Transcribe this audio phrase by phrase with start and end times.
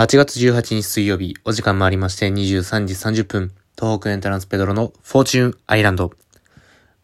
[0.00, 6.10] 8月18日水曜日、お時間もありまして23時30分、東北エントランスペドロのフォーチュンアイランド。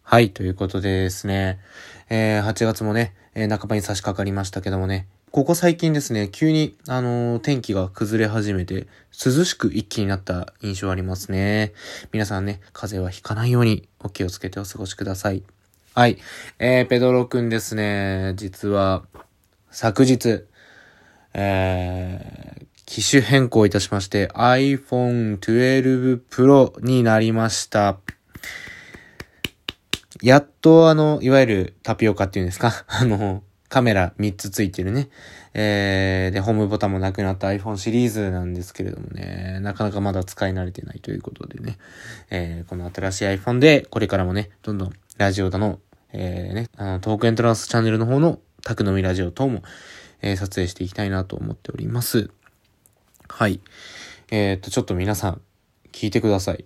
[0.03, 1.61] はい、ということでですね、
[2.09, 11.75] えー、8月もね、えー、半ばに差し掛かりましたけどもね、ここ最近ですね、急に、あのー、天気が崩れ始めて、涼しく一気になった印象ありますね。
[12.13, 15.43] 皆さんね、風邪はひかないようにお気をつけてお過ごしください。
[15.95, 16.17] はい。
[16.59, 19.05] えー、ペドロくんですね、実は、
[19.71, 20.45] 昨日、
[21.35, 27.99] えー、機種変更いたしまして iPhone 12 Pro になりました。
[30.23, 32.85] やっとあの、いわゆるタピオカっていうんですか？
[32.89, 35.09] あの、カメラ3つついてるね。
[35.53, 41.79] えー、で、ホームボタンもなくなった iPhone シリーズなんですけれどもね、なかなかまだ使い慣れてないということでね、
[42.31, 45.81] えー、この新しい iPhone で、これからもね、どんどんラジオだの、
[46.13, 49.63] えー、ね、あの、トークエントランスチャンネルの方の宅飲みラジオ等も、
[50.23, 52.31] えー、撮影していきたいなと思っております。
[53.29, 53.61] はい。
[54.31, 55.41] えー、っと、ちょっと皆さん、
[55.93, 56.65] 聞いてください。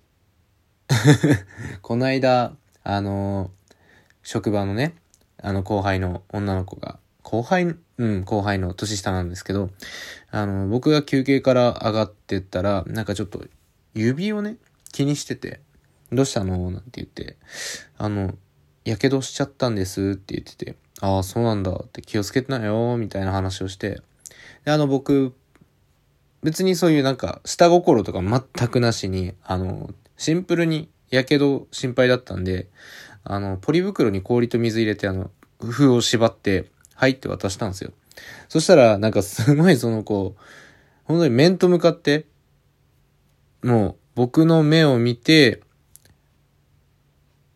[1.83, 3.75] この間、あのー、
[4.23, 4.95] 職場のね、
[5.43, 9.71] あの後輩の女の子が、後輩、うん、後輩の年下なんですけど、
[10.31, 13.45] あの、僕が休憩から上がってったら、なんかちょっと
[13.95, 14.57] 指をね、
[14.93, 15.61] 気にしてて、
[16.13, 16.71] どうしたの？
[16.71, 17.37] なんて言って、
[17.97, 18.37] あの、
[18.85, 24.03] やけどしちゃったんですって言ってて、ああ、そうなんだって気をつけてなよ、みたいな話をして、
[24.65, 25.35] で、あの、僕、
[26.43, 32.69] 別にそういうなんか、下心とか全くなしに、あの、シンプルに、やけど心配だったんで、
[33.25, 37.93] あの、ポリ袋に氷と水入れて、あの、封を縛って、はいって渡したんですよ。
[38.49, 40.37] そしたら、なんかすごいその子、
[41.05, 42.27] 本当に面と向かって、
[43.63, 45.63] もう僕の目を見て、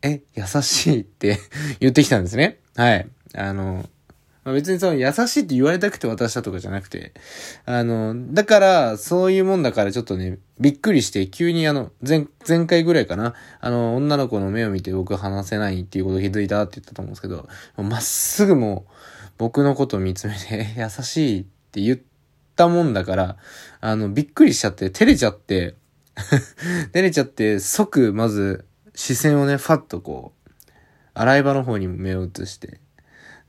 [0.02, 1.38] え、優しいって
[1.80, 2.60] 言ってきたんですね。
[2.76, 3.08] はい。
[3.34, 3.88] あの、
[4.44, 7.14] まあ、別にその優しいって言われたくて渡したとかじゃなくて、
[7.64, 18.92] あの、だから、そういうもんだからちょっとね、びっくりして、急にあの、前、前回ぐらいかな、あの、女の子の目を見て僕話せないっていうことを気づいたって言ったと思うんですけど、まっすぐもう、
[19.38, 21.98] 僕のことを見つめて、 優しいって言っ
[22.54, 23.36] たもんだから、
[23.80, 25.76] あの、びっくりしちゃって、照れちゃって、
[26.92, 30.50] 照れちゃって、即、まず、視線をね、ファッとこう、
[31.14, 32.80] 洗い場の方に目を移して、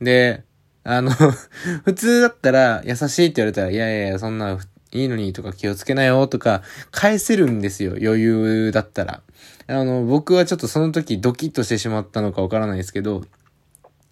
[0.01, 0.43] で、
[0.87, 1.11] あの
[1.83, 4.59] 普通だったら、優しいって言われたら、いやいやいや、そんな、
[4.91, 9.21] いいのにとか気をつけなよとか、返せるんですよ、余裕だったら。
[9.67, 13.25] あの、僕はちょっとその時ドキッとしてしまったのかわからないですけど、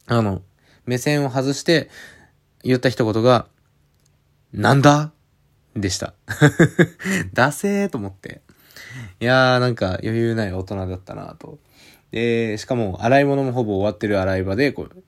[0.07, 0.41] あの、
[0.85, 1.89] 目線を外して
[2.63, 3.45] 言った一言が、
[4.51, 5.11] なんだ？
[5.75, 6.13] でした。
[7.33, 8.41] ダセーと思って。
[9.19, 11.59] いやーなんか余裕ない大人だったなと。
[12.11, 15.03] で、しかも洗い物もほぼ終わってる洗い場で、こう、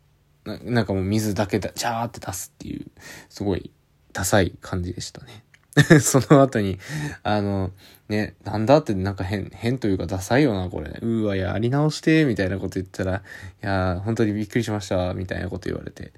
[0.45, 2.85] ななんかもう水だけだ、ジャーって出すっていう、
[3.29, 3.72] すごい
[4.13, 5.44] ダサい感じでしたね。
[6.00, 6.79] その後に、
[7.23, 7.72] あの、
[8.07, 11.00] ね、なんだってなんか変、変というかダサいよな、これ。
[11.01, 13.22] うーわ、やり直して、みたいなこと言ったら、い
[13.61, 16.13] や本当にびっくりしました、みたいなこと言われて。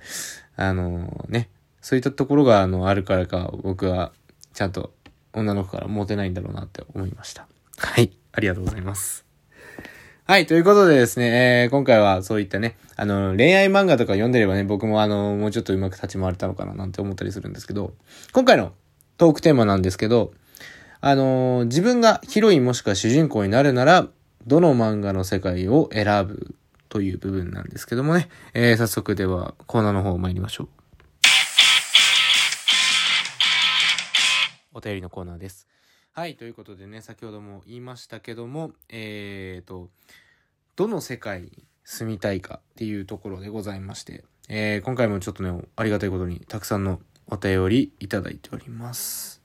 [0.56, 1.50] あのね、
[1.82, 4.12] そういったところが、あの、あるからか、僕は、
[4.54, 4.94] ちゃんと
[5.34, 7.48] 女の子からモテないんだろうなって思いました。
[7.78, 9.27] はい、ありがとうございます。
[10.30, 17.94] はい、ということでですね、えー、今回はそういったね、あの、恋愛漫画とか読んでればね、僕もあの、もうちょっとうまく立ち回れたのかななんて思ったりするんですけど、
[18.34, 18.74] 今回の
[19.18, 20.34] トークテーマなんですけど、
[21.00, 24.06] あのー、自分がヒロインもしくは主人公になるなら、
[24.46, 26.56] どの漫画の世界を選ぶ
[26.90, 30.68] という部分なんですけどもね、えー、早速ではコーナーの方参りましょう。
[34.74, 35.67] お便りのコーナーです。
[36.18, 39.92] はい、ということでね、先ほども言いましたけども、えーと、
[40.76, 49.44] どの世界に住みたいかっていうところでございまして、えー、今回もちょっとね、ありがたいことにたくさんのお便りいただいております。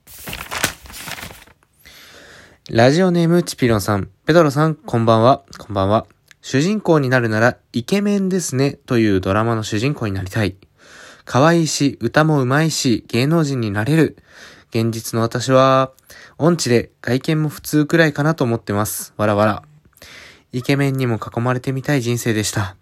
[2.70, 6.06] ラジオネームチピロンさん、ペドロさん、こんばんは、こんばんは。
[6.40, 10.56] 主人公になるならイケメンですねというドラマの主人公になりたい。
[11.24, 14.16] 可愛いし、歌も上手いし、芸能人になれる。
[14.70, 15.92] 現実の私は、
[16.38, 19.14] 音痴で外見も普通くらいかなと思ってます。
[19.16, 19.62] わらわら。
[20.52, 22.76] イケメンにも囲まれてみたい人生でした。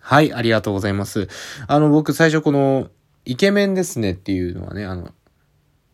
[0.00, 1.28] はい、ありがとうございます。
[1.66, 2.88] あの、僕最初この
[3.24, 5.10] イケメンですねっていうのはね、あの、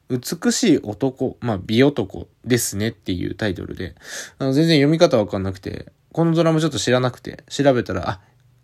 [0.09, 3.95] 美しい男、まあ、美男ですねっていうタイトルで、
[4.39, 8.21] あの全然読み方わかんなくて、このドラマちょっと知らなくて、調べたら、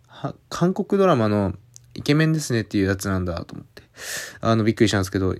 [0.07, 1.53] あ、韓国ドラマの
[1.95, 3.83] イケメンですねっていうやつなんだと思って、
[4.41, 5.35] あの、びっくりしたんですけど、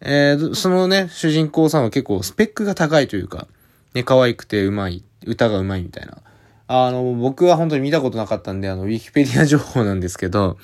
[0.00, 3.46] えー、そのね、主人公さんは結構スペックが高いというか、
[3.94, 6.18] ね、可愛くてうまい、歌がうまいみたいな。
[6.68, 10.58] あの、僕は本当に見たことなかったんで、あの、ウィキペディア情報なんですけど、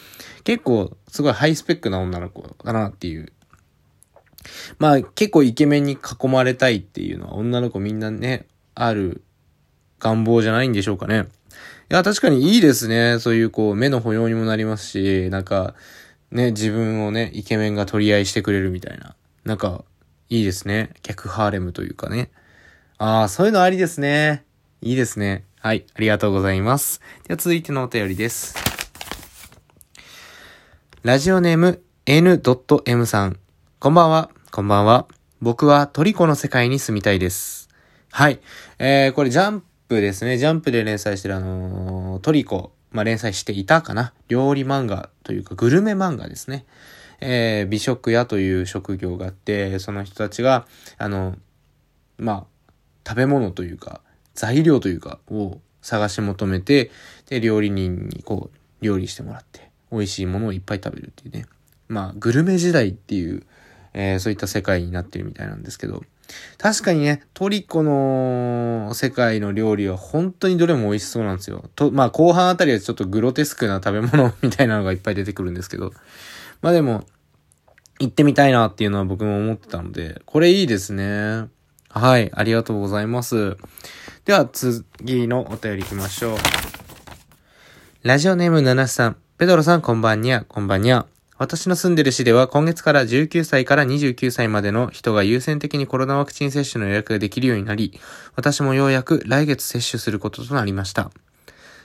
[0.44, 3.32] 結構、すごいハイスペックな女の子だなっていう。
[4.78, 9.22] まあ結構イケメンに囲まれたいっていうのは女の子みんなね、ある
[10.00, 11.26] 願望じゃないんでしょうかね。
[11.90, 13.18] いや、確かにいいですね。
[13.18, 15.74] そういうこう、目の保養にもなりますし、なんか、
[16.30, 19.14] ね、自分をね、イケメンが取り合いしてくれるみたいな。
[19.44, 19.84] なんか、
[20.30, 20.90] いいですね。
[21.02, 22.30] 逆ハーレムというかね。
[22.98, 24.44] ああ、そういうのありですね。
[24.80, 25.44] いいですね。
[25.60, 27.00] はい、ありがとうございます。
[27.26, 28.54] では続いてのお便りです。
[31.02, 33.38] ラジオネーム n.m さん。
[33.78, 34.30] こんばんは。
[34.50, 35.06] こんばんは。
[35.40, 37.68] 僕はトリコの世界に住みたいです。
[38.10, 38.40] はい。
[38.78, 40.38] えー、これジャンププですね。
[40.38, 42.72] ジャンプで連載してるあのー、トリコ。
[42.94, 44.12] まあ、連載していたかな。
[44.28, 46.64] 料理漫画というか、グルメ漫画ですね。
[47.20, 50.66] えー、美食屋という職業があって、その人たちが、
[50.96, 51.34] あの、
[52.18, 52.44] まあ、
[53.06, 54.00] 食べ物というか、
[54.34, 56.92] 材料というか、を探し求めて、
[57.28, 61.46] で、料理人にこう、料理してもらって、美味しいものをいっぱい食べるっていうね。
[61.88, 63.42] まあ、グルメ時代っていう、
[63.92, 66.04] えー、そういった世界になってるみたいなんですけど、
[66.58, 71.68] 確かにね、トリコの世界の料理は本当にどれも美味しそうなんですよ。
[71.76, 75.92] と、まあ後半あたりはちょっとグロテスクな食べ物みたいなのがいっぱい出てくるんですけど、
[76.62, 77.04] まあでも、
[78.00, 81.48] 行ってみたいなっていうのは僕も思ってたので、これいいですね。
[81.90, 83.56] はい、ありがとうございます。
[84.24, 86.38] では次のお便り行きましょう。
[88.02, 89.16] ラジオネーム7さん。
[89.38, 91.06] ペドロさんこんばんにゃ、こんばんにゃ。
[91.44, 98.00] 私の住んでる市では今月から19歳から29歳までの人が優先的にコロナワクチン接種の予約ができるようになり、
[98.34, 101.10] 私もようやく来月接種することとなりました。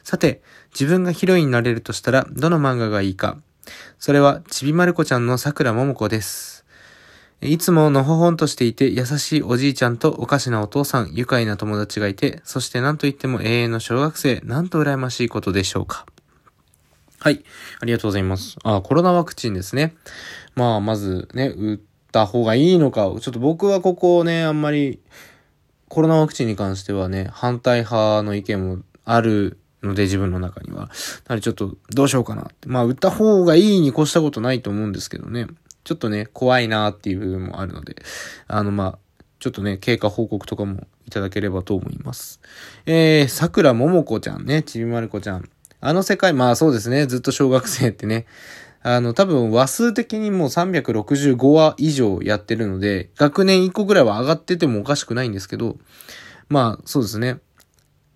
[0.06, 0.41] さて、
[0.71, 3.38] 自分がヒロインになれるとしたらどの漫画がいいか。
[3.97, 6.63] それはちびまる子ちゃんの桜ももこです。
[7.41, 16.06] いつものほほんとしていて優しいおじいちゃんとおかしなお父さん、愉快な友達がいて、そして何と言っても永遠の小学生、なんと羨ましいことでしょうか。
[17.19, 17.44] はい。
[17.81, 18.57] ありがとうございます。
[18.63, 19.95] あ、コロナワクチンですね。
[20.56, 21.80] まあ、まずね、打っ
[22.13, 25.01] た方がいいのか、ちょっと僕はここね、あんまり、
[25.89, 30.89] コロナワクチンに関してはね、反対派の意見もあるので、自分の中には。
[31.27, 32.69] なのでちょっと、どうしようかなって。
[32.69, 35.48] まあ、打った方がいいに越したことないと思うんですけどね。
[35.83, 37.98] ちょっとね、怖いなっていう部分もあるので、
[38.48, 39.00] あの、まあ、
[39.39, 42.39] ちょっとね、経過報告とかもいただければと思います。
[42.86, 45.50] えー、桜ももこちゃんね、ちびまる子ちゃん。
[45.81, 48.26] あの世界、まあそうですね、ずっと小学生ってね、
[48.81, 55.78] あの、多分話数的にもう365話以上やってるので、学年1個ぐらいは上がっててもおかしくないんですけど、
[56.50, 57.40] まあそうですね。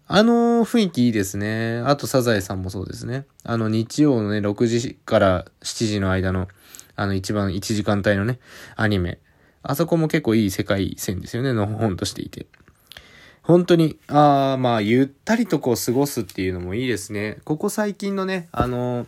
[0.07, 1.81] あの雰囲気いいですね。
[1.86, 3.25] あとサザエさんもそうですね。
[3.44, 6.48] あの日曜のね、6時から7時の間の
[6.95, 8.39] あの一番1時間帯のね、
[8.75, 9.19] アニメ。
[9.62, 12.48] あそこも結構いい世界線ですよね、の本としていて。
[13.43, 17.37] 本当に、ああ、まあ、ゆったりとこう過ごすっていうのもいいですね。
[17.43, 19.07] ここ最近のね、あのー、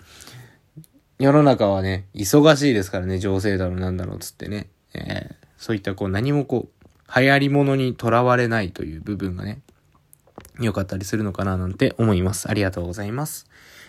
[1.20, 4.68] 世の中はね、忙しいですからね、情勢だろうなんだろうつってね。
[4.94, 9.62] えー、そういったこう何もこう、流行り物にとらわれないという部分がね、
[10.60, 12.50] 良かったりするのかななんて思います。
[12.50, 13.48] ありがとうございます。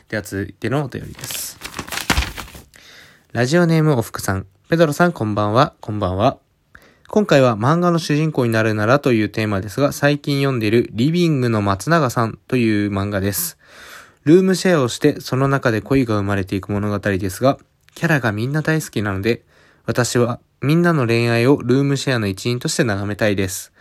[0.09, 1.59] では続いてのお便りです。
[3.33, 4.47] ラジオネームおふくさん。
[4.69, 5.75] ペドロさんこんばんは。
[5.81, 6.46] こんばんは。
[7.09, 13.59] 今回は漫画の主人公になるならというテーマですが、最近読んでいるリビングの松永さんという漫画です。
[14.25, 17.59] ルームシェアをして、その中で恋が生まれていく物語ですが、
[17.95, 19.45] キャラがみんな大好きなので、
[19.87, 23.73] 私はみんなの恋愛をルームシェアの一員として眺めたいです。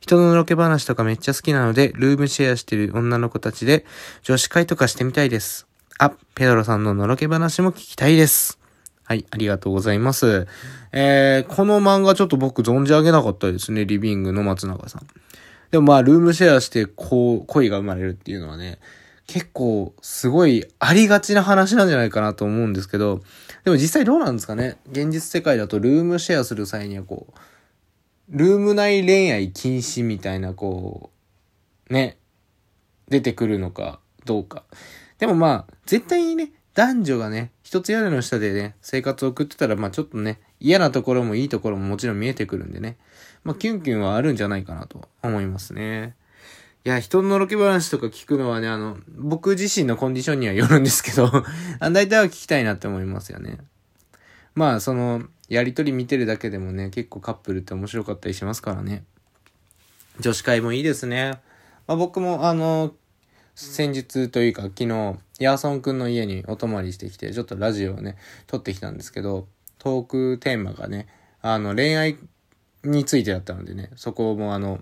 [0.00, 3.86] 人ののろけ話とかめっちゃ好きなので、ルームシェアしてる女の子たちで
[4.22, 5.66] 女子会とかしてみたいです。
[5.98, 8.65] あ、ペドロさんののろけ話も聞きたいです。
[9.06, 10.48] はい、ありがとうございます。
[10.90, 15.06] えー、この漫画ちょっと僕存じ上げなかったですね、リビングの松永さん。
[15.70, 18.80] でもまあ、ルームシェアしてこう、恋が生まれるっていうのはね、
[19.28, 23.22] 結構すごいありがちな話なんじゃないかなと思うんですけど、
[23.64, 24.76] でも実際どうなんですかね？
[24.90, 31.10] 現実世界だとルームシェアする際にはこう、ルーム内恋愛禁止みたいなこ
[31.88, 32.18] う、ね、
[33.08, 34.64] 出てくるのかどうか。
[35.18, 42.98] でもまあ、絶対にね、男女がね、一つ屋根の下でね、生活を送ってたら、まあちょっとね、嫌なところもいいところももちろん見えてくるんでね。
[43.44, 46.14] まあキュンキュンはあるんじゃないかなと思いますね。
[46.84, 51.32] いや、人ののろけ話とか聞くのはね、あの、僕自身のコンディションにはよるんですけど
[51.80, 53.58] あ、 大体は聞きたいなって思いますよね。
[54.54, 59.02] まあ、その、やりとり見てるだけでもね、結構カップルって面白かったりしますからね。
[60.20, 61.40] 女子会もいいですね。
[61.88, 62.94] まあ僕も、あの、
[63.56, 68.16] 先日というか昨日、ヤーソンくんの家にお泊まりしてきて、ちょっとラジオをね、
[68.46, 71.08] 撮ってきたんですけど、トークテーマがね、
[71.42, 72.16] あの、恋愛
[72.84, 74.80] についてだったのでね、そこもあの、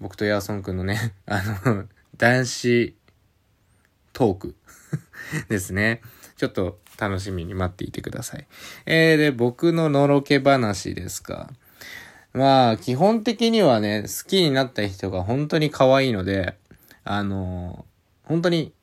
[0.00, 1.84] 僕とヤーソンくんのね、 あの、
[2.16, 2.96] 男子
[4.12, 4.54] トーク
[5.48, 6.00] ですね。
[6.36, 8.46] ちょっと楽しみに待っていてください。
[8.84, 11.50] えー、で、僕ののろけ話ですか。
[12.32, 16.56] まあ、基本的にはね、好きになった人が本当に可愛いので、
[17.04, 18.74] あのー、本当に、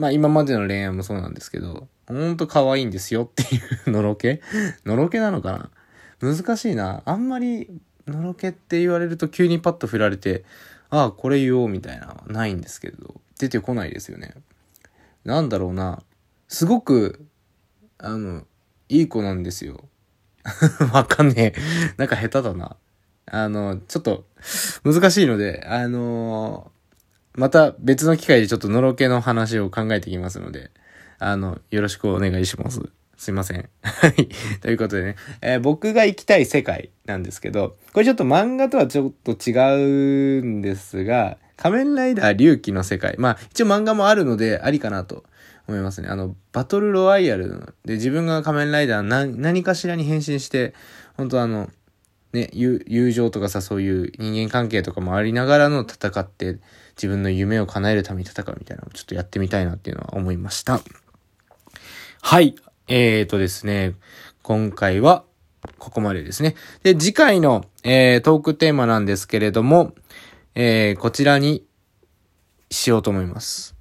[0.00, 4.40] まあ今までの恋愛もそうなんですけど、ほんと可愛いんですよっていうのろけ
[4.86, 5.70] のろけなのか
[6.20, 6.34] な？
[6.34, 7.02] 難しいな。
[7.04, 7.70] あんまり、
[8.06, 10.44] のろけって言われると急にパッと振られて、
[10.88, 14.32] ああ、これ言おうみたいな、ないんですけど、出てこないですよね。
[15.24, 16.02] なんだろうな。
[16.48, 17.26] すごく、
[17.98, 18.46] あの、
[18.88, 19.84] いい子なんですよ。
[20.94, 21.60] わかんねえ。
[21.98, 22.76] なんか下手だな。
[23.26, 24.24] あの、ちょっと、
[24.82, 26.79] 難しいので、あのー、
[27.40, 30.70] また別の機会でちょっとのろけの話を考えていきますので、
[31.18, 32.82] あの、よろしくお願いします。
[33.16, 33.66] すいません。
[33.80, 34.28] はい。
[34.60, 43.14] ということでね、えー、僕が行きたい世界なんですけど、これちょっと漫画とはちょっと違うんですが、仮面ライダー龍騎の世界。
[43.16, 45.24] まあ、一応漫画もあるので、ありかなと
[45.66, 46.08] 思いますね。
[46.08, 50.74] あの、バトルロワイヤルで自分が仮面ライダー何何かしらに変身して、
[51.16, 51.70] 本当あの、
[52.32, 56.58] ね、友情とかさ、そういう人間関係とかもありながらの戦って、
[56.96, 60.80] 自分の夢を叶えるために戦うみたいなのをちょっとやってみたいなっていうのは思いました。
[62.22, 62.54] はい。
[62.88, 63.94] えーとですね、
[64.42, 65.24] 今回は
[65.78, 66.54] ここまでですね。
[66.82, 69.94] で、次回の、えー、トークテーマなんですけれども、
[70.54, 71.64] えー、こちらに
[72.70, 73.74] しようと思います。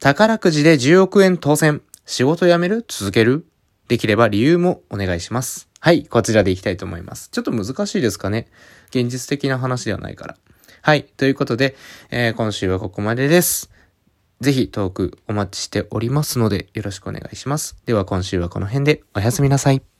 [0.00, 1.82] 宝くじで10億円当選。
[2.06, 2.84] 仕事辞める？
[2.88, 3.46] 続ける？
[3.88, 5.67] できれば理由もお願いします。
[5.80, 7.28] はい、こちらでいきたいと思います。
[7.30, 8.48] ちょっと難しいですかね
[8.90, 10.36] 現実的な話ではないから。
[10.82, 11.76] はい、ということで、
[12.10, 13.70] えー、今週はここまでです。
[14.40, 17.76] ぜひトークお待ちしておりますのでよろしくお願いします。
[17.86, 19.97] では今週はこの辺でおやすみなさい。